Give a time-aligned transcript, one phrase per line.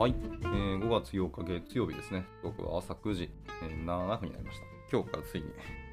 [0.00, 2.24] はい、えー5月8日月曜日ですね。
[2.42, 3.30] 僕は朝9時、
[3.62, 4.64] えー7分になりました。
[4.90, 5.48] 今日からついに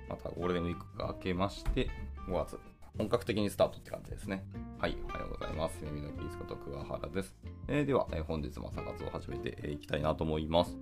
[0.07, 1.89] またゴールデンウィークが明けまして、
[2.25, 2.57] 5月、
[2.97, 4.45] 本格的にスタートって感じですね。
[4.79, 5.83] はい、おはようございます。
[5.83, 7.35] 耳のキースこと桑原です。
[7.67, 10.77] えーでは、えー本日も朝活を始めていきたいなと思います。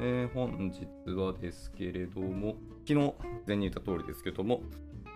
[0.00, 3.14] えー本日はですけれども、昨日
[3.46, 4.64] 前に言った通りですけども、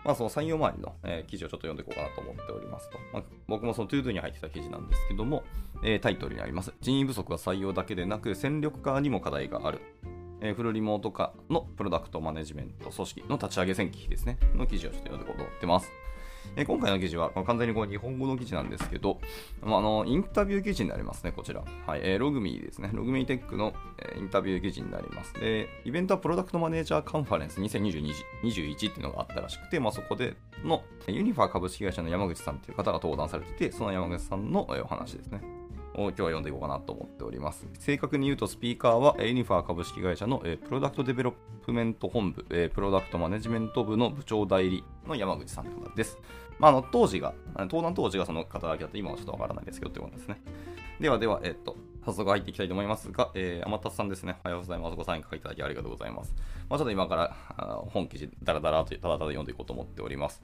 [0.05, 2.99] まあ、その採用周りの、えー記事をちょっと読んでいこうかなと思っておりますと。
[3.13, 5.45] まあ、僕もその ToDo に入ってた記事なんですけども、
[5.85, 6.73] えータイトルにあります。
[6.81, 9.81] 人員不足は採用だけでなく、戦力化にも課題がある。
[10.41, 14.39] えーフルリモート化のプロダクトマネジメント組織の立ち上げ戦記ですね。
[14.55, 15.89] の記事をちょっと読んでいこうと思ってます。
[16.57, 19.21] え今回の記事は、まあ完全にこう日本語の記事なんですけど、
[19.63, 21.63] まあ、あのインタビュー記事になりますね、こちら。
[21.87, 22.91] はい、えーログミーですね。
[22.93, 25.35] ログミーテックの、えーインタビュー記事になります。
[25.35, 28.13] で、イベントはプロダクトマネージャーカンファレンス2022
[28.45, 35.62] 21っていうのがあったらしくて、まあ、そこでのユニファー株式会社の山口さんという方が登壇されてて、その山口さんのお話ですね。
[35.95, 37.67] を今日は読んでいこうかなと思っております。
[37.79, 46.19] 正確に言うと、スピーカーはユニファ株式会社のえプロダクトデベロップメント本部、えプロダクトマネジメント部の部長代理の山口さんです。
[46.59, 50.41] まあ、あの当時が、登壇当時がその方だけだって今はちょっとわからないですけどということですね。
[51.01, 54.37] ではでは、えっと、早速入っていきたいと思いますが、えー、天達さんですね。
[54.45, 54.97] おはようございます。
[54.97, 56.35] ごサイン書いただきありがとうございます。
[56.69, 60.43] まあ、ちょっと今からあ本記事、だらだらと、ただただ読んでいこうと思っております。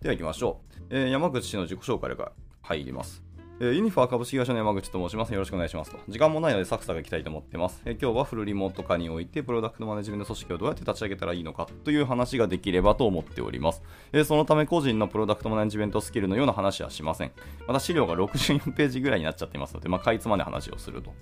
[0.00, 0.84] では行きましょう。
[0.90, 3.22] えー山口氏の自己紹介が入ります。
[3.62, 5.34] えーユニファー株式会社の山口と申します。
[5.34, 5.98] よろしくお願いしますと。
[6.08, 7.82] 時間もないのでサクサクいきたいと思ってます。
[7.84, 13.82] えー今日はフルリモート化において、プロダクトマネジメント組織をどうやって立ち上げたらいいのかという話ができればと思っております。
[14.12, 17.32] えーそのため個人のプロダクトマネジメントスキルのような話はしません。
[17.68, 21.12] また資料が64ページぐらいになっちゃっていますので、まあ、かいつまで話をすると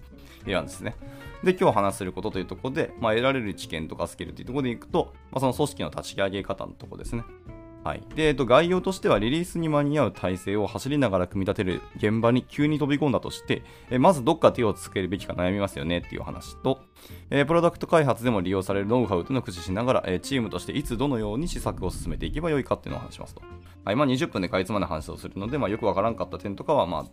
[0.49, 0.95] いう案ですね。
[1.43, 7.25] で、今日話せることというところで、まあ、得られる知見とかスキルというところでいくと、まあ、その組織の立ち上げ方のところですね。
[7.85, 8.03] はい。
[8.15, 16.81] で、えっと、概要としては、リリースに間に合う体制を走りながら組み立てる現場に急に飛び込んだとして、えまずどっか手をつけるべきか悩みますよねっていう話と、
[17.31, 23.43] えプロダクト開発でも利用されるノウハウというのを駆使しながら、えチームとしていつどのように施策を進めていけばよいかっていうのを話しますと。
[23.85, 23.97] はい。
[23.97, 27.05] まあ、20分でかいつまんで話をするので、まあ、よくわからんかった点とかは、まあ、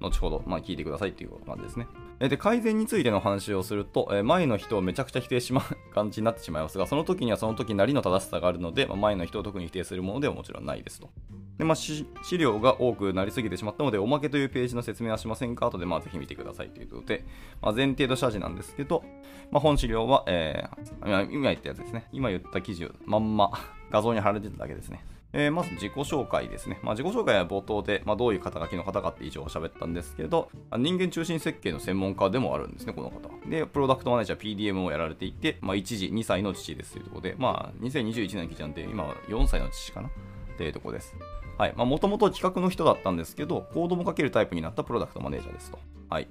[0.00, 1.86] 後ほど、まあ、聞いてくださいっていう感じですね。
[2.18, 11.10] で、改善についての話をすると、え前の人をめちゃくちゃ否定しまう感じになってしまいますが、その時にはその時なりの正しさがあるので、まあ前の人を特に否定するものではもちろんないですと。
[11.58, 12.06] で、まあ、資
[12.38, 15.66] 料が多くなりすぎてしまったので、おまけというページの説明はしませんか？
[15.66, 17.24] 後で、まあ、ぜひ見てくださいということで、
[17.62, 19.02] まあ、前提と謝辞なんですけど、
[19.50, 22.08] まあ、本資料は、えー今言ったやつですね。
[22.12, 23.50] 今言った記事をまんま
[23.90, 25.04] 画像に貼られてただけですね。
[25.38, 26.80] えーまず自己紹介ですね。
[26.82, 30.48] まあ、自己紹介は冒頭で、まあ、どういう肩書きの方かって以上喋ったんですけど、
[30.78, 33.20] 人間中心設計の専門家でもあるんですね、この方。
[33.46, 40.08] で、プロダクトマネージャー PDM をやられていて、まあ、一時2歳の父ですというところで、まあ、2021年の記事なんで、今は4歳の父かな？
[40.08, 40.12] っ
[40.56, 41.14] ていうところです。
[41.58, 41.74] はい。
[41.76, 45.78] まあ、もともと企画の人だったんですけど、コードも書けるタイプになったプロダクトマネージャーですと。
[46.08, 46.28] はい。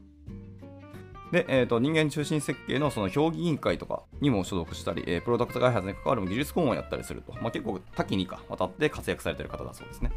[1.35, 10.12] で、えー、と人間中心設計のその評議委員会とかにも所属したり、えープロダクト開発に関わる技術顧問をやったりすると、まあ、結構多岐にか渡って活躍されている方だそうですね。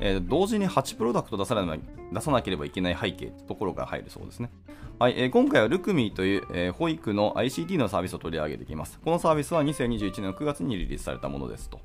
[0.00, 1.76] えー同時に8プロダクト出さな
[2.12, 4.50] 出さなければいけない背景ってところが入るそうですね。
[4.98, 8.98] はい、えー今回はルクミーという、えー保育の ICT のサービスを取り上げていきます。
[9.04, 11.80] このサービスは2021年の9月にリリースされたものですと。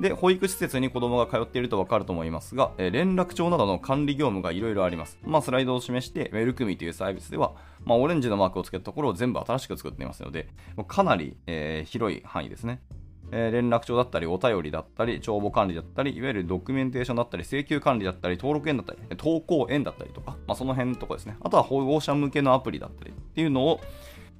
[0.00, 5.18] で、保育施設に子供が通っているとわかると思いますが、え連絡帳などの管理業務がいろいろあります。
[5.24, 7.54] まあ、スライドを示して、ルクミーというサービスでは、
[7.86, 10.48] まあ、オレンジのマークをつけたところを全部新しく作っていますので、
[10.88, 12.82] かなり、えー広い範囲ですね。
[13.30, 21.36] えー連絡帳だったり、お便りだったり、帳簿管理だったり、いわゆるドキュメンテーションだったり、請求管理だったり、登録園だったり、投稿園だったりとか、まあ、その辺ところですね。
[21.40, 23.80] あとは保護者向けのアプリだったりっていうのを、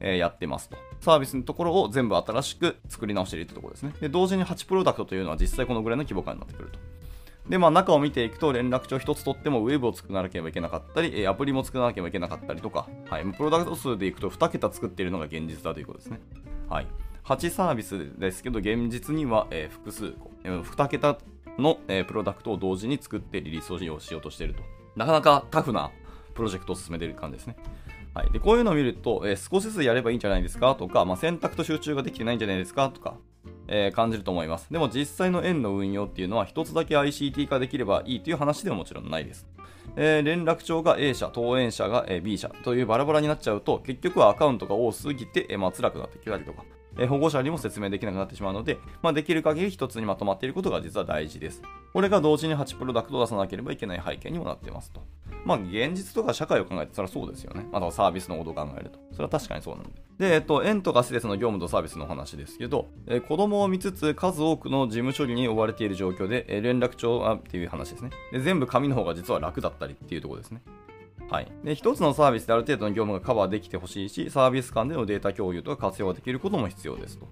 [0.00, 0.76] えやってますと。
[1.00, 3.94] サービスのところを全部新しく作り直しているってところですね。
[4.00, 6.78] で、同時に8プロダクトというのは実際このぐらいの規模感になってくると。
[7.48, 16.20] で、まあ中を見ていくと連絡帳一つ取ってもウェブを作らなければいけなかったり、アプリも作らなければいけなかったりとか、はい、プロダクト数でいくと2桁作っているのが現実だということですね。
[16.68, 16.86] はい。
[17.24, 21.18] 8サービスですけど、現実には、えー複数個、えー2桁
[21.58, 24.62] の、えープロダクトを同時に作ってリリースをしようしようとしていると。
[24.96, 25.90] なかなかタフな
[26.34, 27.56] プロジェクトを進めている感じですね。
[28.14, 33.16] はい、でこういうのを見ると、えー少しずつやればいいんじゃないですかとか、まあ、選択と集中ができてないんじゃないですかとか、
[33.68, 34.72] えー感じると思います。
[34.72, 39.46] でも実際の円の運用っていうのは一つだけ ICT 化できればいいという話ではもちろんないです。
[39.96, 46.64] えー連絡帳が A 社、登園者が B 社というバラバラになっちゃうと、結局はアカウントが多すぎて、えーまあ、辛くなってきたりとか、
[46.98, 51.62] えー保護者にも説明できなくなってしまうので、まあ、できる限り一つにまとまっていることが実は大事です。
[51.92, 55.02] これが同時に8プロダクトを出さなければいけない背景にもなっていますと。
[55.44, 57.66] まあ、現実とか社会を考えてそれはそうですよね。
[57.72, 58.98] あとサービスのことを考えると。
[59.12, 59.90] それは確かにそうなんで。
[60.18, 68.40] で、えっと、園とか施設の業務とサービスの話ですけど、えー子供を見つつ数多くの事務処理に追われている状況で、えー連絡帳あっていう話ですねで。
[68.40, 70.62] 全部紙の方が実は楽だったりっていうところですね。
[71.28, 71.48] はい。
[71.64, 77.26] で、1つのサービスである程度の業務がカバーできてほしいし、サービス間でのデータ共有とか活用ができることも必要ですと。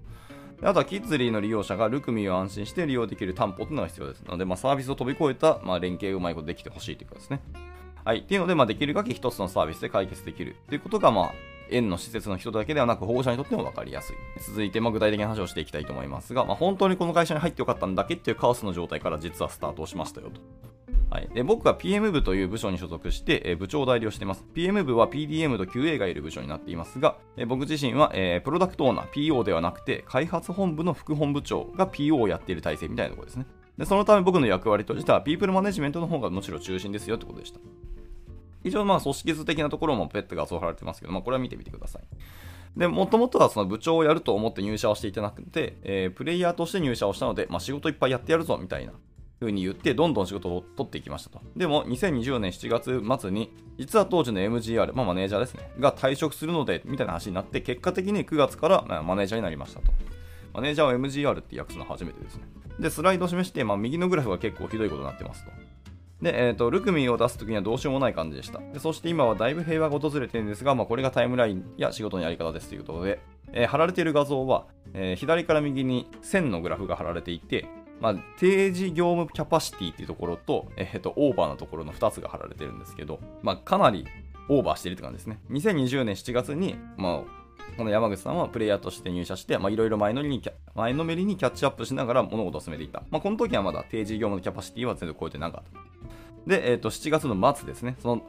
[0.61, 4.21] あとはキッズリーの利用者がルクミを安心して利用できる担保というのが必要です。
[4.23, 7.41] なので、まあ、サービスを飛び越えた、まあ、連携がうまいことできてほしいということですね。
[8.03, 8.19] はい。
[8.19, 11.33] っていうので、まあ、できる限り1つのサービスで解決できるということが、まあ、
[11.69, 14.15] 園の施設の人だけではなく保護者にとっても分かりやすい。
[14.39, 20.41] 続いて、ま、具体的な話をしていきたいと思いますが、まあ、本当にこの会社に入ってよかったんだけっていうカオスの状態から実はスタートをしましたよと。
[21.09, 24.43] はい、で僕は PM 部という部署に所属して、え部長代理をしています。
[24.53, 33.45] PM 部は PDM と QA がいる部署になっていますが、え僕自身は、えプロダクトオーナー、PO ではなくて、開発本部の副本部長が PO をやっている体制みたいなところですね。
[33.77, 37.59] でそのため僕の役割としては、ピープルマネジメントの方がむしろ中心ですよってことでした。
[38.65, 42.03] 一応、まあ、組織図的なところもペットがそう貼られてますけど、まあ、これは見てみてください。
[42.77, 48.93] で、もともとはその部長をやると思って入社をしていたなくて、えー、プレイヤーとして入社をしたので、まあ、仕事いっぱいやってやるぞみたいな
[49.39, 51.41] 風に言って、どんどん仕事を取っていきましたと。
[51.55, 59.91] でも、2020年7月末に、実は当時の MGR、まあ、マネージャーですね、が退職するので、みたいな話になって、結果的に9月から、まあ、マネージャーになりましたと。
[60.53, 62.43] マネージャーは MGR って訳すのは初めてですね。
[62.79, 65.51] で、スライドを示して、まあ、右のグラフが結構ひどいことになってますと。
[66.21, 68.79] で、えーと、ルクミンを出すときにはどうしようもない感じでしたで。
[68.79, 73.19] そして今はだいぶ平和が訪れてるんですが、まあ、これがタイムラインや仕事のやり方ですということで、
[73.51, 77.67] えー、貼られている画像は、えー、左から右に線のグラフが貼られていて、
[77.99, 84.05] まあ、定時業務キャパシティっていうところと、えーと、オーバーのところの2つが貼られてるんですけど、まあ、かなり
[84.49, 85.39] オーバーしてるって感じですね。
[85.51, 87.45] 2020年7月に、まあ、
[87.77, 90.43] この山口さんはプレイヤーとして入社して、いろいろ前のめりに
[90.75, 93.03] 前のめりにキャッチアップしながら物事を進めていた。
[93.09, 95.94] まあ、この時はまだ定時業務のキャパシティは全然超えてなかった。
[96.47, 98.21] で、えー、と7月の末ですね、その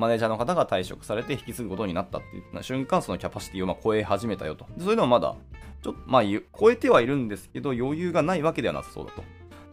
[0.00, 4.66] マネージャーの方が退職されて引き継ぐことになったっていう瞬間、そのキャパシティをま超え始めたよと。
[4.78, 5.36] そういうのはまだ、
[5.82, 6.22] ちょっと、まあ、
[6.58, 9.22] 超えてはいるんですけど、余裕がないわけではなさそうだと。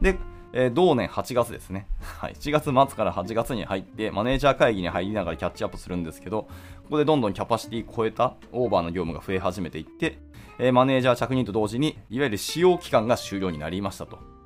[0.01, 0.17] で、
[0.53, 1.87] えー、同年8月ですね。
[2.19, 2.33] はい。
[2.33, 6.43] 7月末から8月に入って、マネージャー会議に入りながらキャッチアップするんですけど、
[6.83, 10.19] ここでどんどんキャパシティ超えたオーバーの業務が増え始めていって、
[10.59, 14.36] えー、マネージャー着任と同時に、いわゆる使用期間が終了になりましたと。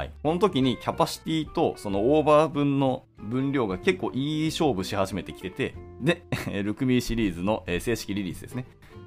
[0.00, 0.10] はい。
[0.22, 6.22] この時にキャパシティとそのオーバー分の分量が結構いい勝負し始めてきてて、で、
[6.62, 8.64] ルクミーシリーズの正式リリースですね。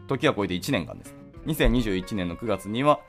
[0.08, 1.16] 時は超えて1年間です。
[1.48, 3.00] 2021年の9月には、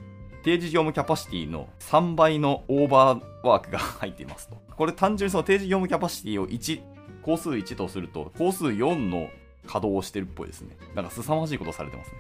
[0.45, 4.57] 定時業務キャパシティの3倍のオーバーワークが入っていますと。
[4.75, 6.81] これ単純にその定時業務キャパシティを1、
[7.21, 9.29] 工数1とすると、工数4の
[9.67, 10.79] 稼働をしてるっぽいですね。
[10.95, 12.19] だか凄まじいことされてますね。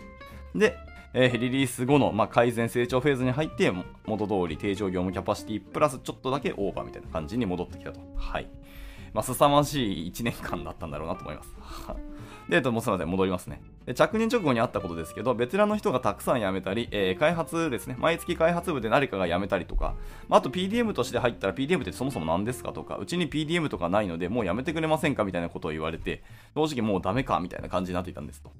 [0.56, 0.76] で、
[1.14, 3.72] えー、リリース後の、まあ、改善成長フェーズに入って、
[4.04, 8.00] 元通り定常業務キャパシティプラスちょっとだけオーバーみたいな感じに戻ってきたと。
[8.16, 8.48] はい。
[9.14, 11.54] まあ、凄まじい1年間だったんだろうなと思います。
[12.50, 13.62] で、えっと、もうすみません、戻りますね。
[13.86, 19.94] で着任直後にあったことですけど、ベテランの人がたくさん辞めたり、えー、開発ですね、毎月開発部で誰かが辞めたりとか、
[20.28, 26.24] まあ、あと PDM として入ったら PDM ってそもそも何ですかとか、うちに PDM とかないので、もう辞めてくれませんかみたいなことを言われて、
[26.56, 28.50] 正直もうダメかみたいな感じになっていたんですと。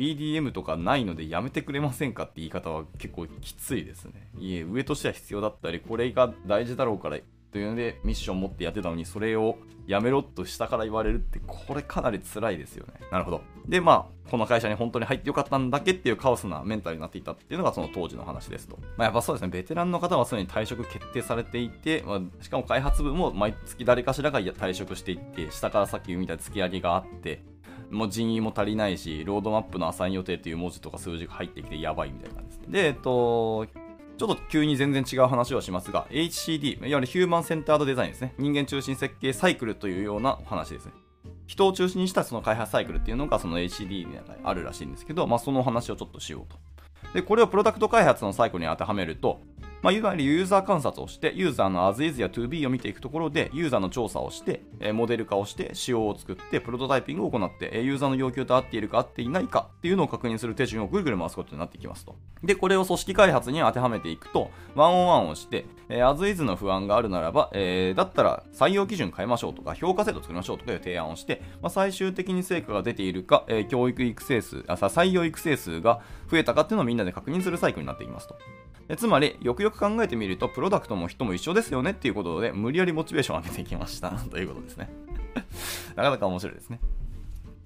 [0.00, 4.30] PDM とかないのでやめてくれませんかって言い方は結構きついですね。
[4.38, 7.18] いえ、上としては必要だったり、これが大事だろうから
[7.52, 12.94] というのでミッション持ってやってたのに、それをやめろと下から言われるって、これかなり辛いですよね。
[13.12, 13.42] なるほど。
[13.66, 18.78] で、まあ、この会社に本当に入ってよかったんだけっていうカオスなメンタルになっていたっていうのがその当時の話ですと。
[18.96, 27.42] まあ、やっぱそうですね、ベテランの方はすでに退職決定されていて、まあ、しかも開発部も毎月誰かしらが退職していって、下からさっき見た突き上げがあって、
[27.90, 32.66] もう人員も足りないし、ロードマップのアサイン予定という文字とか数字が入ってきてやばいみたいな感じです。
[32.66, 33.66] ねで、えっと、
[34.20, 38.34] ちょっと急に全然違う話をしますが、HCD、いわゆるヒューマンセンタードデザインですね。
[38.38, 40.92] 人間中心設計サイクルというようなお話ですね。
[41.46, 46.58] 人を中心にしたその開発サイクルっていうのがその HCD にあるらしいんですけど、まあ、その話をちょっとしようと。
[47.12, 49.40] で、これをプロダクト開発のサイクルに当てはめると、
[49.82, 62.16] まあ、いわゆるユーザー観察をして、ユーザーの as is や ToB を見ていくところで、ユーザーの調査をして、モデル化をして、仕様を作って、プロトタイピングを行って、ユーザーの要求と合っているか合っていないかっていうのを確認する手順をぐるぐる回すことになってきますと。
[62.44, 78.36] で、これを組織開発に当てはめていくと、ワンオンワンをして、as is の不安があるならば、えー、だったら採用基準変えましょうとか、評価制度作りましょうとかいう提案をして、まあ、最終的に成果が出ているか、えー、教育育成数あ、採用育成数が増えたかっていうのをみんなで確認するサイクルになっていきますと。
[78.96, 84.90] つまり、よくよく考えてみると、プロダクトも人も一緒ですよねっていうことで、無理やりモチベーションを上げていきました ということですね。
[85.94, 86.80] なかなか面白いですね。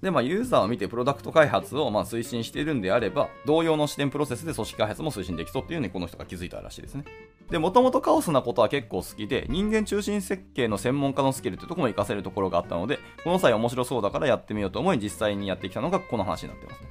[0.01, 7.05] で、まあ、ユーザーを見てプロダクト開発をま推進しているんであれば、同様の視点プロセスで組織開発も推進できそうっていうのにこの人が気づいたらしいですね。
[7.49, 16.89] で、もともとカオスなことは結構好きで、人間中心設計の専門家のスキルってとこも活かせるところがあったので、この際面白そうだからやってみようと思い、実際にやってきたのがこの話になってますね。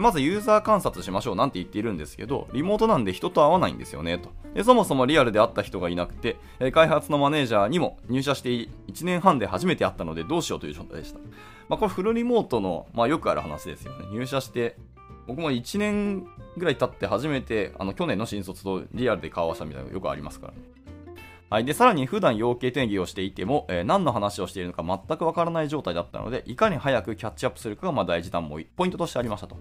[0.00, 4.30] まずユーザー観察しましょうなんて言っているんですけど、リモートなんで人と会わないんですよね、と。
[4.54, 6.36] でそもそもリアルで会った人がいなくて、
[6.72, 8.68] 開発のマネージャーにも入社して1
[9.04, 11.18] 年半で初めて会ったのでどうしようという状態でした。
[11.68, 14.06] まあ、これフルリモートの、まあ、よくある話ですよね。
[14.12, 14.76] 入社して、
[15.26, 20.58] 僕も1年ぐらい経って初めて、あの、去年の新卒とリアルで顔合わせたみたいなのよくありますからね。
[21.52, 21.64] はい。
[21.66, 29.56] で、さらに普段要件定義をしていても、えー、何の話をしているのか全くわからない状態だったので、いかに早くキャッチアップするかがま大事なポイントとしてありましたと。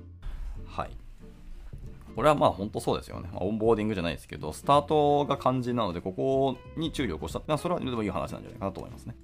[0.71, 0.91] はい。
[2.15, 3.29] これはまあ本当そうですよね。
[3.31, 9.15] まあ、オンボーディングじゃないですけど、スタートが肝心なので、ここに注力をしたってのは、それはでもいい話なんじゃないかなと思いますね。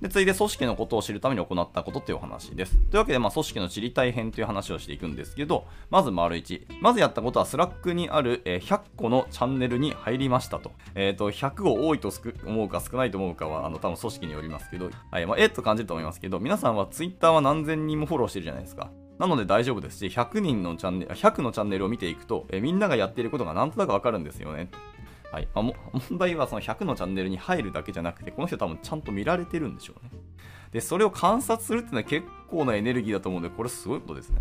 [0.00, 2.74] で、次いで組織のことを知るために行ったことっていうお話です。
[2.90, 6.80] というわけで、まあ、組織の知りたい編という話をしていくんですけど、まず丸1。
[6.80, 10.72] まずやったことは、 Slack にある、え、100個のチャンネルに入りましたと。
[10.94, 12.10] えっ、ー、と、100を多いと
[12.46, 18.90] 思うか少ないと思うかは、あの、多分組織によりますけど、はい、まあ、えっと感じると思いますけど、皆さんは Twitter は何千人もフォローしてるじゃないですか。
[19.20, 24.70] なので大丈夫ですし、100人のチャンネル、100のチャンネルを見ていくと、えみんながやっていることがなんとなくわかるんですよね。
[25.30, 25.48] はい。
[25.54, 25.62] まあ、
[26.08, 30.10] 問題はその100のチャンネルに入るだけじゃなくて、この人多分ちゃんと見られてるんでしょうね。
[30.72, 34.40] で、それを観察するっていうのは結構なエネルギーだと思うんで、これすごいことですね。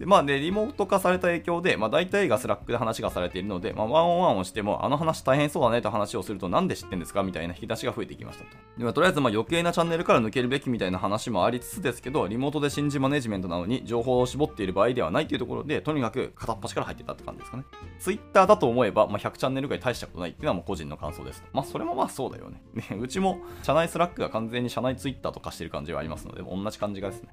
[0.00, 8.50] でまあね、リモート化された影響で、まあ、大体が Slack で話がされているので、まあ、ワンオンワンをしても、あの話大変そうだねと話をすると、なんで知ってんですかみたいな引き出しが増えてきましたと。
[8.78, 17.64] でまあ、とりあえずまあ余計なチャンネルから抜けるべきみたいな話もありつつですけど、リモートで新人マネジメントなのに情報を絞っている場合ではないというところで、とにかく片っ端から入ってたって感じですかね。
[17.98, 21.44] Twitter だと思えば、まあ、100チャンネルぐらい大したことないっていうのはもう個人の感想です。
[21.52, 22.62] まあ、それもまあそうだよね。
[22.74, 27.28] ねうちも社内 Slack が完全に社内 Twitter と化してる感じはありますので、同じ感じがですね。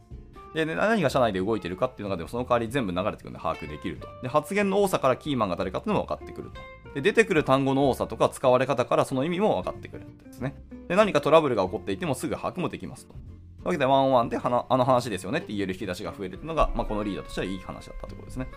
[0.65, 4.07] で、何が社内で動いてるかっていうのが、でもその代わり全部流れてくるんで把握できると。
[4.23, 6.93] で、発言の多さからキーマンが誰かっていうのも分かってくると。
[6.95, 10.55] で、出てくる単語の多さとか使われ方からその意味も分かってくるんですね。
[10.87, 13.13] で、何かトラブルが起こっていてもすぐ把握もできますと。
[13.63, 18.47] わけで、ワンワンであの話ですよねって言える引き出しが増えるっていうのが、まあ、このリーダーとしてはいい話だったということですね。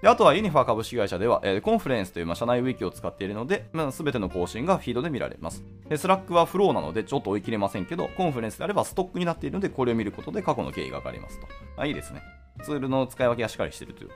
[0.00, 5.64] であとはユニファ株式会社では、えー、 Confluence という、まあ、社内ウィキを使っているので、まあ、全ての更新がフィードで見られます。
[5.88, 11.46] で Slack はフローなのでちょっと追い切れませんけど、 Confluence であればストックになっているので、これを見ることで過去の経緯がわかりますと。
[11.76, 12.22] あ、いいですね。
[12.62, 14.10] ツールの使い分けがしっかりしているという。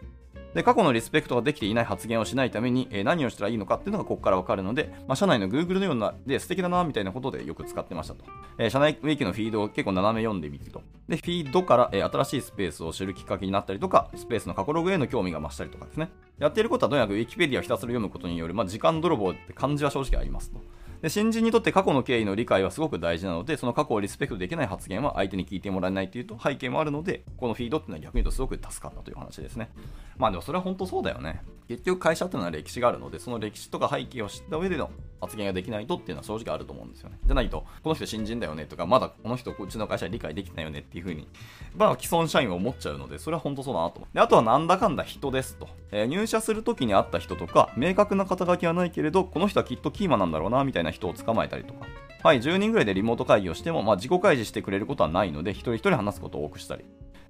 [0.55, 8.25] で、過去のリスペクトができていない発言をしないために、えー、何をしたらいいのかっていうのがここからわかるので、まあ、社内の Google のようなで素敵だなみたいなことでよく使ってましたと。
[8.59, 10.83] えー、社内ウィキのフィードを結構斜め読んでみると。
[11.09, 16.11] で、フィードから、えー、新しいスペースを知るきっかけになったりとか、スペースの過去ログへの興味が増したりとかですね。
[16.39, 20.61] やっていることはとにかく Wikipedia をひたすら読むことによる、まあ、時間泥棒って感じは正直ありますと。
[21.03, 29.71] で新人にとって過去の経緯の理解はすごく大事なので、その過去をリスペクトできない発言は相手に聞いてもらえないというと背景もあるので、このフィードっていうのは逆に言うとすごく助かったという話ですね。
[30.17, 31.43] まあでもそれは本当そうだよね。
[31.69, 34.91] 結局会社っていうのは歴史があるので、その歴史とか背景を知った上での
[35.21, 37.19] 発言ができないとっていうのは正直あると思うんですよね。
[37.25, 41.29] じゃないと、この人新人だよねとか、まだこの人うちの会社理解できないよねっていうふうに、
[41.75, 45.69] まあ既存社員は思っちゃうので、それは本当そうだなと思で、あとはなんだかんだ人ですと。
[45.91, 51.87] えー、入社するときに会った人とか、明確な肩書きはないけれど、この人はきっとキーマなんだろうなみたいな人を捕まえたりとか。
[52.23, 56.85] はい、10人ぐらいでリモート会議をしても、まあ、自己開示してくれることはないので、一人一人話すことを多くしたり。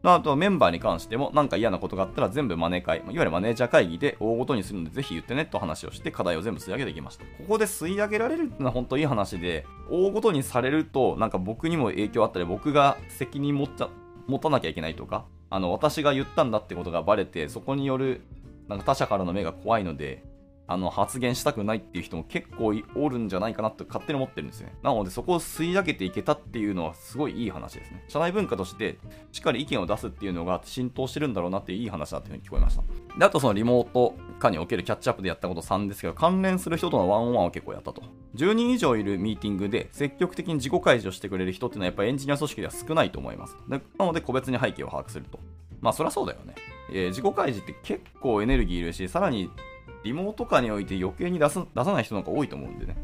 [0.04, 7.24] あとメンバーに関しても何か嫌なことがあったら全部マネー会、いわゆるマネージャー会議で大ごとにするのでぜひ言ってねと話をして課題を全部吸い上げてきました。
[7.24, 13.90] ここで吸い上げられるってのは本当いい話で、大ごとにされるとなんか僕にも影響あったり僕が責任持っちゃ
[14.26, 18.22] 持たなきゃいけないとか、あの私が言ったんだってことがバレてそこによる
[18.66, 20.24] なんか他者からの目が怖いので
[20.68, 24.74] あの発言したくないっていう人も結構おるんじゃないかなと勝手に思ってるんですね。
[24.82, 28.04] なのでそこを吸い上げていけたっていうのはすごいいい話ですね。
[28.08, 28.98] 社内文化として
[29.32, 32.82] しっかり意見を出すっていうのが浸透してるんだろうなっていういい話だっていうふうに聞こえました。
[33.18, 38.02] で、あとそのリモート化におけるキャッチアップでやったこと3ですけど、関連する人とのワンオンワンを結構やったと。
[38.36, 43.56] 10人以上いるミーティングで積極的に自己開示をしてくれる人っていうのはやっぱりエンジニア組織では少ないと思います。
[43.68, 45.38] なので個別に背景を把握すると。
[45.80, 46.54] まあそりゃそうだよね。
[46.90, 49.50] えー、自己開示って結構エネルギーいるし、さらに
[50.04, 52.96] リモート下において余計に出す出さない人なんか多いと思うんでね。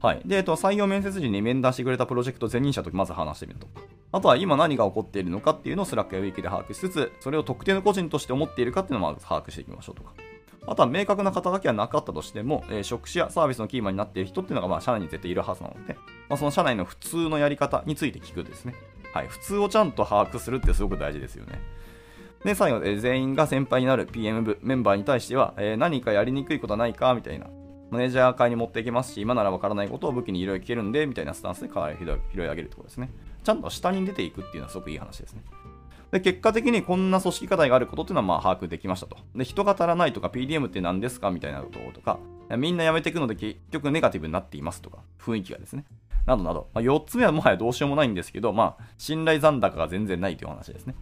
[0.00, 0.22] はい。
[0.24, 3.82] で、えっと、採用面接時に面談してくれたプロジェクト前任者とまず話してみるとか。
[4.10, 10.12] あとは今何が起こっているのかっていうのを Slack やウィキで把握しつつ、それを特定の個人として思っているかっていうのをまず把握していきましょうとか。
[10.66, 15.94] あとは明確な肩書きはなかったとしても、えー、職種やサービスのキーマンになっている人っていうのがまあ社内に絶対いるはずなので、
[16.28, 18.74] まあ、その社内の普通のやり方について聞くですね。
[19.12, 19.28] はい。
[19.28, 21.60] 普通をちゃんと把握するってすごく大事ですよね。
[22.44, 27.46] で、最後、え、全員が先輩になる PM 部メンバーに対しては、えー、何かやりにくいことはないかみたいな。
[27.90, 33.10] マネージャー会に持っていけますし、今ならわからないことを武器にいろいろ聞けるんで、みたいなスタンスでかなり拾い上げるってことですね。
[33.44, 35.42] ちゃんと下に出ていくっていうのはすごくいい話ですね。
[36.10, 39.16] で、結果的にこんな組織課題があることっていうのはまあ把握できましたと。
[39.36, 42.18] で、人が足らないとか PDM って何ですかみたいなこととか、
[42.56, 45.84] みんな辞めていくので結局ネガティブになっていますとか、雰囲気がですね。
[46.26, 46.68] などなど。
[46.74, 50.94] まあ、4つ目はもはやどうしようもないんですけど、まあ、信頼残高が全然ないという話ですね。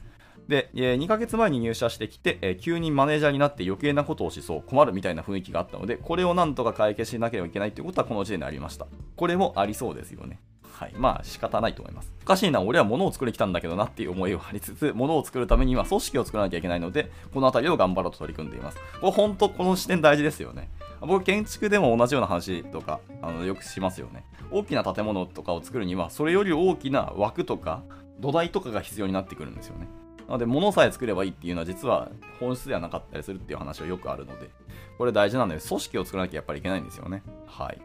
[0.51, 10.41] で、え2ヶ月前に入社してきて、え急にマネージャーになって余計なことをしそう困るみたいな雰囲気があったのでこれをなんとか解決しなければいけないということはこの時点でありましたこれもありそうですよね
[10.81, 10.95] はい。
[10.97, 12.11] まあ仕方ないと思います。
[12.23, 18.79] おかしいな、俺は物を作りきたんだけどなっていう思いをありつつ、物を作るためには組織を作らなきゃいけないので、この辺りを頑張ろうと取り組んでいます。
[18.99, 20.71] これ本当この視点大事ですよね。
[21.03, 24.25] 僕、建築でも同じような話とか、あのよくしますよね。
[24.51, 27.83] 大きな建物とかを作るには、それより大きな枠とか、
[28.19, 29.87] 土台とかが必要になってくるんですよね。
[30.31, 32.09] なので、物さえ作ればいいっていうのは実は
[32.39, 34.49] 本質ではなかったりするっていう話はよくあるので、
[34.97, 37.25] これ大事なので、組織を作らなきゃやっぱりいけないんですよね。
[37.47, 37.83] はい。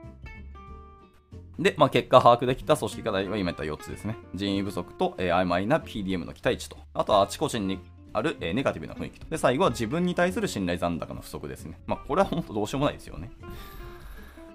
[1.57, 4.15] で、まあ、結果把握できた組織課題は今言った4つですね。
[4.35, 7.79] 人員不足と、えー、曖昧な PDM の期待値と、あとはあちこちに
[8.13, 9.27] ある、えー、ネガティブな雰囲気と。
[9.27, 11.79] で、最後は自分に対する信頼残高の不足ですね。
[11.87, 13.31] まあ、これは本当どうしようもないですよね。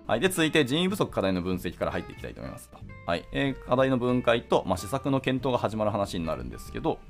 [0.07, 0.21] はい。
[0.21, 2.71] で、続いて人員不足課題の分析から入っていきたいと思います。
[3.07, 3.25] はい。
[3.33, 7.01] えー、課題の分解と、まあ、施策の検討が始まる話になるんですけど、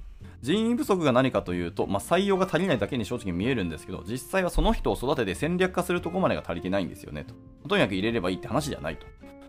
[0.42, 7.68] 人員不足が何かというと、まあ、採用が足りないだけに正直見えるんですけど、実際はその人を育てて戦略化するとこまでが足りてないんですよねと。
[7.68, 9.06] とにかく入れればいいって話じゃないと。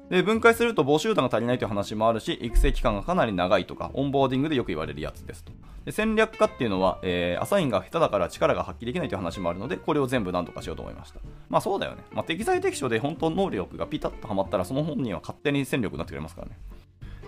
[0.09, 5.53] で、分解すると募集団が足りないという話もあるし、育成期間がかなり長いとか、オンボーディングでよく言われるやつですと。
[5.85, 11.21] で戦略家っていうのは、えー、アサインが下手だから力が発揮できないという話もあるので、これを全部何とかしようと思いました。
[11.49, 12.03] まあそうだよね。
[12.11, 16.57] まあ、適材適所で本当能力がピタッとはまったら、その本人は勝手に戦力になってくれますからね。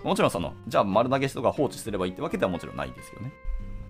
[0.04, 3.32] もちろんその、じゃあ丸投げしとか放置すればいいってわけではもちろんないですよね。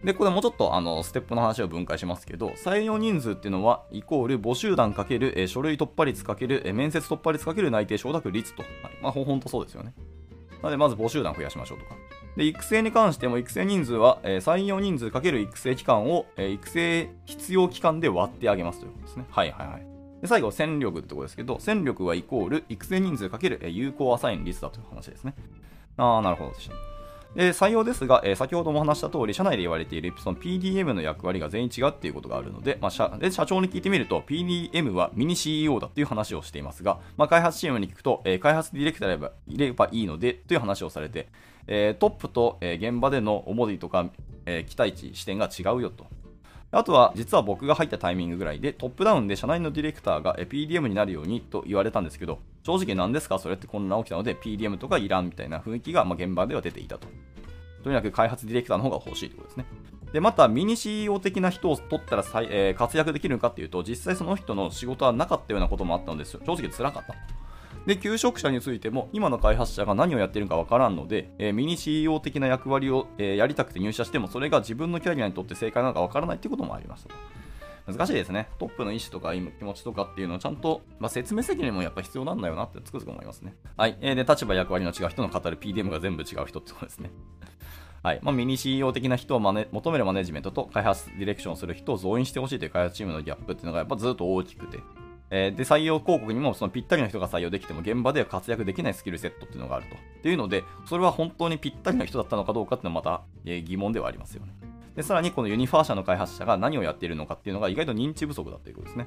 [0.05, 8.63] で、これもうちょっとあのステップの話を分解しますけど、採用人数っていうのは、イコール募集団かける、え書類突破率かける、え面接突破率かける内定承諾率と。
[8.63, 9.95] はい、まあ、ほんとそうですよね。
[10.63, 11.97] なので、まず募集団増やしましょうとか。
[12.37, 19.25] で、育成に関しても、育成人数は、え採用人数かける育成期間を、え育成必要期間で割ってあげますということですね。
[19.31, 19.87] はいはいはい。
[20.21, 25.35] で最後、戦力ってころですけど、戦力はイコール育成人数かける、え有効アサイン率だという話ですね。
[25.97, 26.53] あー、なるほど。
[26.53, 26.94] でした
[27.35, 41.29] 採用ですが、えー、先ほども話した通り、社内で言われているその PDM の役割が全員違うっていうことがあるので、まあ、社で社長に聞いてみると、PDM はミニ CEO だっていう話をしていますが、まあ、開発チームに聞くと、えー、開発ディレクターでいればいいのでという話をされて、
[41.67, 44.11] えー、トップと、え現場での思いとか、
[44.47, 46.07] え期待値、視点が違うよと。
[46.75, 57.07] あとは、実は僕が入ったタイミングぐらいで、トップダウンで社内のディレクターが PDM になるようにと言われたんですけど、正直何ですかそれって混乱起きたので、PDM とかいらんみたいな雰囲気が、ま、現場では出ていたと。
[57.85, 59.67] とにかく開発ディレクターの方が欲しいということですね。
[60.13, 67.15] で、また、ミニ CEO 的な人を取ったら再、えー、活躍できるのかっていうと、実際その人の仕事はなかったようなこともあったのですよ、正直辛かった。
[67.87, 77.15] で、求職者についても、今の開発者が何をやってるかわからんので、えー、ミニ CEO 的な役割を、えー、やりたくて入社しても、それが自分のキャリアにとって正解なのかわからないってこともありました
[77.87, 78.49] 難しいですね。
[78.59, 83.55] トップの意思とか気持ちとかっていうのをちゃんと、まあ、説明責任もやっぱ必要なんだよなってつくづく思いますね。
[83.77, 83.99] はい。
[84.01, 87.11] えー、で、立場役割の違う人の語る PDM が全部違う人ってことですね。
[88.03, 94.79] はいまあ、ミニ CEO 的な人をマネ求めるマネジメントと開発ディレクションする人を増員してほしいという開発チームのギャップっていうのがやっぱずっと大きくて、
[95.31, 99.97] えー、で採用広告にもそのぴったりな人が採用できても現場では活躍できないスキルセットっていうのがあると。
[99.97, 104.53] っていうので、それは本当にぴったりな人だったのかどうかっていうのはまた、えー、疑問ではありますよね。
[104.95, 109.07] で、さらにこのユニファー社の開発者が何をやっているのかっていうのが意外と認知不足だということですね。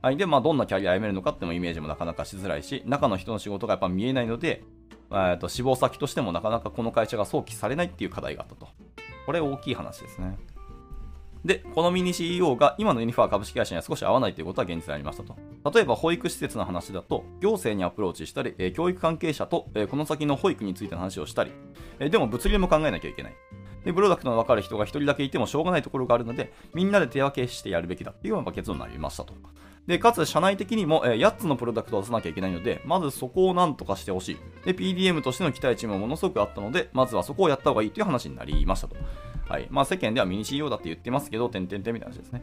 [0.00, 0.16] はい。
[0.16, 4.62] で、まあ、どんなキャリアを歩めるのかっていうイメージもなかなかしづらいし、中の人の仕事がやっぱ見えないので、
[5.10, 8.68] えー、と志望先としてもなかなかこの会社が早期されないっていう課題があったと。
[9.26, 10.38] これ大きい話ですね。
[11.44, 15.36] で、このミニ CEO が今のユニファー株式会社には少し合わないということは現実にありましたと。
[15.72, 21.52] 例えば保育施設の話だと、行政にアプローチしたり、教育関係者と、この先の保育についての話をしたり、
[21.98, 23.34] でも物流も考えなきゃいけない。
[23.84, 29.34] で、プロダクトの分かる人が1人だけいてもしょうがないところがあるので、みんなで手分けしてやるべきだっていうような結論になりましたと。
[29.86, 34.36] で、かつ社内的にも、え、8つのプロダクトを出さなきゃいけないので、まずそこをなんとかしてほしい。
[34.66, 38.96] で、PDM としての期待値もものすごくあったので、まずはそこをやった方がいいという話になりましたと。
[39.48, 39.66] はい。
[39.70, 42.42] まあ世間ではミニ CEO だって言ってますけど、点々点みたいな話ですね。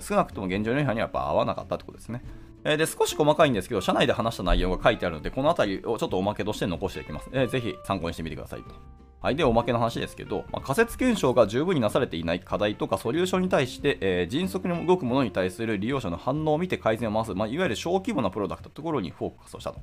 [0.00, 2.22] 少なくとも現状の違反にはやっぱ合わなかったってことですね。
[2.64, 7.28] えー、で、少し細かいんですけど、社内で話した内容が書いてあるので、この辺りをちょっとおまけとして残していきます。
[7.32, 8.74] えー、ぜひ参考にしてみてくださいと。
[9.20, 9.36] はい。
[9.36, 19.80] で、おまけの話ですけど、まあ、仮説検証が十分になされていない課題とかソリューションに対して、えー、迅速に動くものに対する利用者の反応を見て改善を回す、まあ、いわゆる小規模なプロダクトのところにフォーカスをしたと。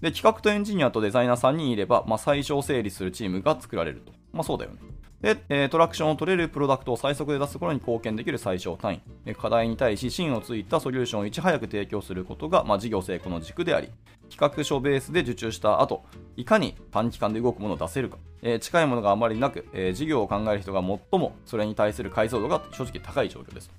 [0.00, 4.12] で、企画とエンジニアとデザイナー3人いれば、まあ、最小整理するチームが作られると。
[4.32, 4.78] まあ、そうだよね。
[5.24, 9.34] で、えー、トラクションを取れるプロダクトを最速で出すところに貢献できる最小単位。
[9.34, 13.88] 課題に対し芯をついたソリューションをいち早く提供することが、まあ、事業成功の軸であり、
[14.30, 16.04] 企画書ベースで受注した後、
[16.36, 23.70] いかに短期間で動くものを出せるか、えー、近いものがあまりなく、えー、事業を考える人が最もそれに対する解像度が正直高い状況です。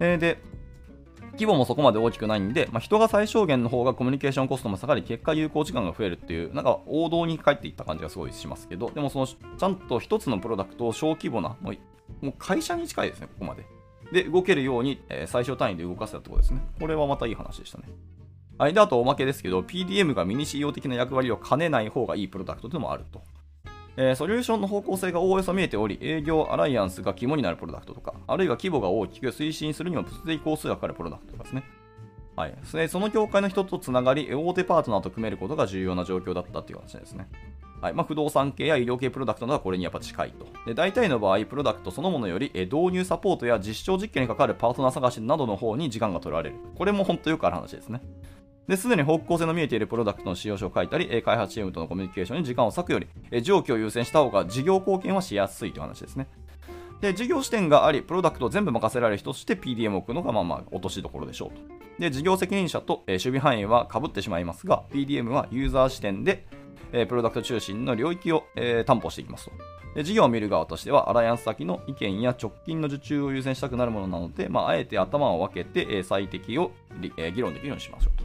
[0.00, 0.40] えー、で、
[1.34, 11.72] 規模もそこまで大きくないんで、まあ、人が最小限の方がコミュニケーションコストも下がり、結果有効時間が増えるっていう、なんか王道に帰っていった感じがすごいしますけど、でもその、ちゃんと一つのプロダクトを小規模な、も
[12.22, 13.64] う会社に近いですね、ここまで。
[14.12, 16.60] で、動けるように、えー、最小単位で動かせたってことですね。
[16.78, 17.84] これはまたいい話でしたね。
[18.58, 18.74] はい。
[18.74, 23.22] で、あとおまけですけど、PDM がミニ CEO 的な役割を兼ねない方がいいプロダクトというのもあると。
[23.96, 31.64] えー、ソリューションの方向性がおおよそ見えており、営業アライアンスが肝になるプロダクトとか、あるいは規模が大きく推進するには物理工数がかかるプロダクトとかですね。
[32.36, 32.54] はい、
[32.88, 37.28] その業界の人とつながり、大手パートナーと組めることが重要な状況だったっていう話ですね。
[37.80, 40.46] はいまあ、不動産系や医療系プロダクトなどはこれにやっぱ近いと。
[40.66, 46.56] で大体の場合、プロダクトそのものより導入サポートや実証実験にかかるパートナー探しなどの方に時間が取られる。
[46.76, 48.00] これも本当よくある話ですね。
[48.68, 52.98] で、すでに方向性の見えているプロダクトの使用書を書いたり、開発チームとのコミュニケーションに時間を割くよ
[53.30, 56.28] り、上記を優先した方が事業貢献はしやすいという話ですね。
[57.00, 61.62] で、事業視点があり、プロダクトを全部任せられる人として PDM を置くのが、まあまあ、落としどころでしょうと。
[61.98, 66.46] で、事業責任者と、守備範囲は被ってしまいますが、PDM はユーザー視点で、
[66.90, 68.44] プロダクト中心の領域を、
[68.86, 69.52] 担保していきますと。
[69.94, 78.23] で事業を見る側としては、アライアンス先の意見や直近の受注を優先したくなるものなので、まあ、あえて頭を分けて、最適を、議論できるようにしましょうと。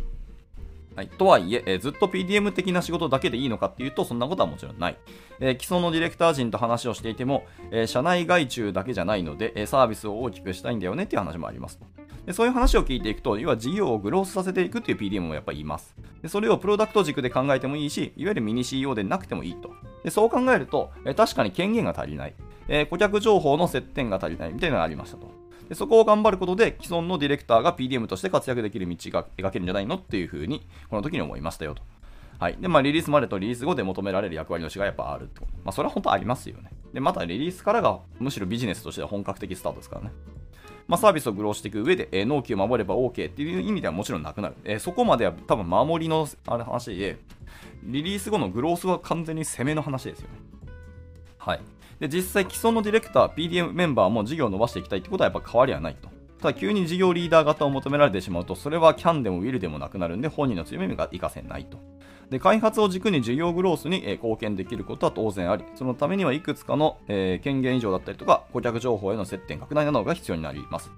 [0.99, 4.97] はい、とはいええー、ずっと PDM 的な仕事だけでいいのかっていうと、そんなことはもちろんない。
[5.39, 11.79] えー、既存のディレクター陣と話をしていても、えー、社内外注だけじゃないので、えサービスを大きくしたいんだよねっていう話もあります。
[12.25, 15.95] でそういう話を聞いていくと、要は事業をグロースさせていくっていう PDM もやっぱりいます。
[16.21, 19.71] でそれをプロダクト軸で考えてもいいし、いわゆるミニ CEO でなくてもいいと。
[20.03, 22.33] でそう考えると、え確かに権限が足りない、
[22.67, 25.38] え顧客情報の接点が足りないみたいなのがありましたと。
[25.69, 31.83] でそこを頑張ることで既存のディレクターが PDM として活躍できる道が描けるんじゃないのっていうふうにこの時に思いましたよと。
[32.39, 32.57] はい。
[32.59, 35.51] で、まあ、リリースまでとリリース後で求められる役割の違いやっぱあるってこと。
[35.63, 36.71] まあ、それは本当ありますよね。
[36.93, 40.11] で、またリリースからがむしろビジネスとしては本格的スタートですからね。
[40.87, 44.55] まあ、サービスをグローしていく上で、えー、納期を守れば OK っていう意味ではもちろんなくなる。
[44.63, 47.17] えー、そこまでは多分守りのあれ話で、
[47.83, 50.35] リリース後のグロースは完全に攻めの話ですよね。
[51.37, 51.61] はい。
[51.99, 56.09] で、実際既存のディレクター、PDM メンバーも事業を伸ばしていきたいってことはやっぱ変わりはないと。
[56.39, 61.77] ただ急に事業リーダー型を求められてしまうと、それはキャンでもウィルでもなくなるんで、本人の強みが活かせないと。
[62.29, 70.91] で、開発を軸に事業グロースに、貢献できることは当然あり、そのためにはいくつかの、権限以上だったりとか、顧客情報への接点拡大などが必要になります。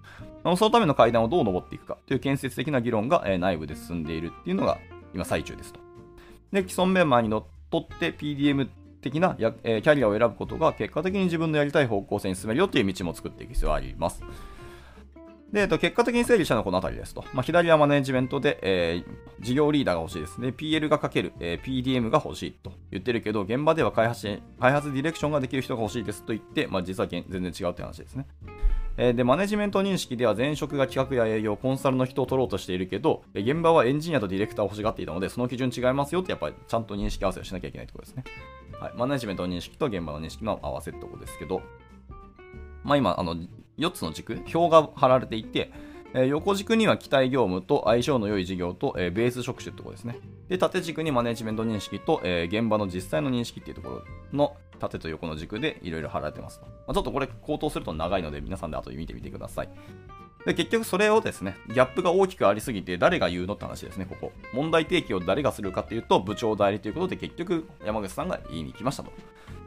[0.44, 4.78] そのための階段をどう登っていくかという建設的な議論が、内部で進んでいるっていうのが
[5.16, 5.80] 今最中ですと。
[6.52, 8.68] で、既存メンバーにのっとって PDM
[9.02, 14.24] 的なや、えー、キャリアを選ぶことが結果的に自分のやりたい方向性に進めるよっていう道も作っていく必要があります。
[15.52, 17.26] で、えっと、結果的に整理したのはこの辺りですと。
[17.34, 20.50] まあ、左はマネジメントで、えー、事業リーダーが欲しいですね。
[20.50, 28.28] PL がかける、えー、PDM が欲しいと言ってるけど、現場では開発開発ディレクションができる人が欲しいですと言って、まあ、実は全然違うって話ですね。
[28.98, 38.24] え、で、マネジメント認識では前職が企画や営業、コンサルの人を取ろうとしているけど、現場はエンジニアとディレクターを欲しがっていたので、その基準違いますよってやっぱりちゃんと認識合わせをしなきゃいけないってことですね。
[38.80, 38.94] はい。
[38.96, 41.62] マネジメント認識と現場の認識の合わせってことですけど、
[42.84, 43.36] まあ今、あの、
[43.78, 45.72] 4つの軸、表が貼られていて、
[46.14, 50.20] え、横軸には期待業務と相性の良い事業と、え、ベース職種ってところですね。
[50.50, 56.62] で、縦軸にマネジメント認識と、え、現場の実際の認識っていうところの縦と横の軸でいろいろ貼られてます。
[56.88, 59.70] ま、ちょっとこれ口頭すると長いので皆さんで後で見てみてください。
[60.46, 64.32] で、結局それをですね、ギャップが大きくありすぎて誰が言うのって話ですね、ここ。
[64.54, 69.12] 問題提起を誰がするかっていうと、部長代理ということで結局山口さんが言いに来ましたと。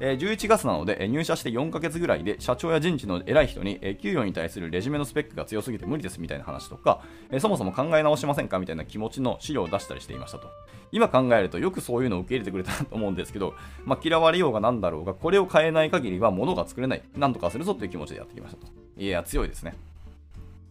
[0.01, 10.49] え、11月なので、入社して4ヶ月ぐらいで社長や人事の偉い人に、え、給与に対するレジュメのスペックが強すぎて無理ですみたいな話とか、え、そもそも考え直しませんかみたいな気持ちの資料を出したりしていましたと。
[10.91, 13.55] 今考えるとよくそういうのを受け入れてくれたなと思うんですけど、
[13.85, 17.03] まあ、嫌われようがなんだろうが、これを変えない限りは物が作れない。
[17.17, 18.73] なんとかするぞという気持ちでやってきましたと。
[18.97, 19.75] いや、強いですね。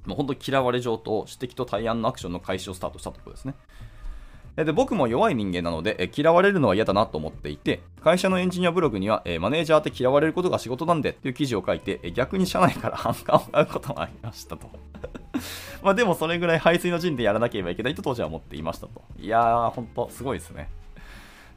[0.05, 3.53] もう本当に嫌われ上と指摘と対案のアクションの開始をスタートしたところですね。
[4.55, 14.69] で僕も弱い人間なので、嫌われるのは嫌だなと思っていて、会社のエンジニアブログには、マネージャーって嫌われることが仕事なんでっていう記事を書いて、逆に社内から 反感を買うこともありましたと。
[15.81, 19.01] まあでもそれぐらい排水の陣でやらなければいけないと当時は思っていましたと。
[19.19, 20.69] いやー、ほんとすごいですね。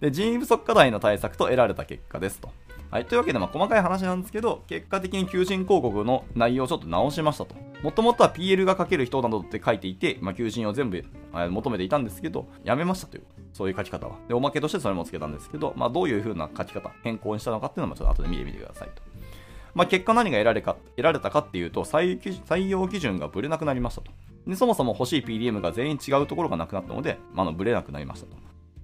[0.01, 2.51] で人員不足課題の対策と得られた結果ですと。
[2.91, 7.55] はい、というわけで、まあ、細かい話なんですけど、結果的に求人広告の内容をちょっと直しましたと。
[7.83, 14.17] もともとは PL が書ける人などって書いていて、まあ、求人を全部求めていたんですけど、やめましたという、そういう書き方は。
[14.29, 19.03] で、おまけとしてそれもつけたんですけど、まあ、どういう風な書き方、変更にしたのかっていうのもちょっと後で見てみてくださいと。
[19.77, 24.11] まあ、結果何が得られか得られたかっていうと採用基準がぶれなくなりましたと
[24.47, 24.57] で。
[24.57, 28.37] そもそも欲しい PDM が全員違うところがなくなったので、まあ、のぶれなくなりましたと。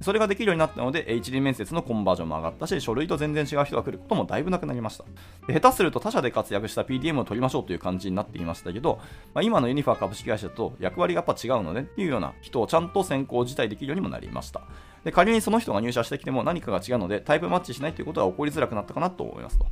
[0.03, 5.05] それができるようになったので、一輪面接のコンバージョンも上がったし、書類と全然違う人が来ることもだいぶなくなりました。
[5.47, 9.01] で下手すると他社で活躍した PDM を取りましょうという感じになっていましたけど、
[9.35, 14.62] まあ、今のユニファー株式会社と役割がやっぱ違うのでっていうような人をちゃんと選考自体できるようにもなりました。
[15.05, 19.67] で仮にその人が入社してきても何かが違うのでタイプマッチしないということは起こりづらくなったかなと思いますと。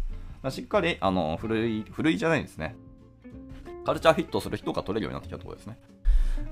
[0.51, 2.75] しっかり、あの、古い、古いじゃないですね。
[3.85, 5.79] カルチャーフィットする人が取れるようになってきたところですね。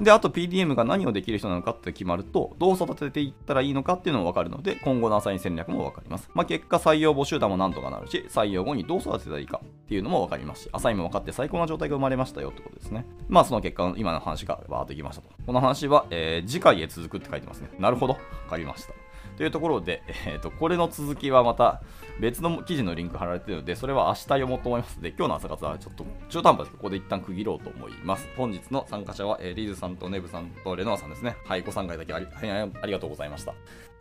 [0.00, 6.30] で、あと PDM が何をできる人なのかって決まると、どう育てていったらいいのかっていうのも分かるので、今後のアサイン戦略も分かります。
[6.34, 13.06] まあ、結果、採用募集団もなんとかなるし、採用後にどう育てたらいいかっていうのも分かりますし、アサインも分かって最高な状態が生まれましたよってことですね。
[13.28, 15.28] まあ、その結果、今の話がバーっといきましたと。
[15.46, 17.70] この話は、えー、次回へ続くって書いてますね。
[17.78, 18.14] なるほど。
[18.14, 19.07] 分かりました。
[19.38, 21.80] というところで、えーと、これの続きはまた
[22.20, 28.28] 別の記事のリンク貼られているので、それは明日読もうと思いますので、今日の朝活はちょっと中途半端ですけどここで一旦区切ろうと思います。
[28.36, 31.36] 本日の参加者は、えー、リーズさんとネブさんとレノアさんですね。
[31.44, 33.54] はい、ご参加いただきありありがとうございました。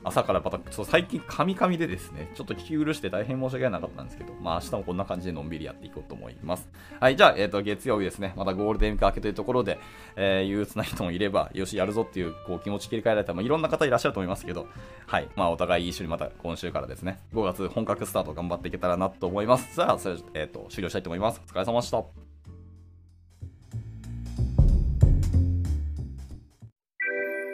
[0.08, 6.70] 朝からまた、ちょ最近カミカミでですね、ちょっと聞き苦して大変申し訳なかったんですけど、まあ明日もこんな感じでのんびりやっていこうと思います。
[7.00, 9.80] はい、じゃあ、えっ、ー、と、月曜日ですね、またゴールデンウィーク明けというところで、
[10.16, 14.68] えー、憂鬱な人もいれば、よし、やるぞっていう、こう、気持ち切り替えられた、まあ、いろんな方いらっしゃると思いますけど、
[15.06, 19.76] はい、まあお互い一緒にまた今週からですね、5月本格スタート頑張っていけたらなと思います。
[19.76, 21.42] さあ、それ、えっ、ー、と、終了したいと思います。
[21.46, 22.04] お疲れ様でした。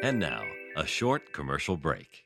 [0.04, 0.42] And now,
[0.76, 2.26] a short commercial break.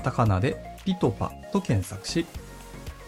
[0.00, 2.24] カタカナでピトパと検索し、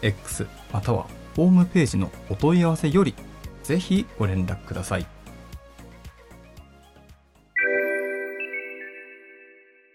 [0.03, 3.15] X またはホームページのお問い合わせより
[3.63, 5.07] ぜひご連絡ください。